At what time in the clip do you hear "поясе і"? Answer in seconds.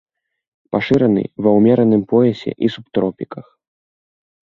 2.15-2.73